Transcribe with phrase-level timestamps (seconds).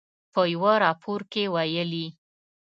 [0.33, 2.07] په یوه راپور کې ویلي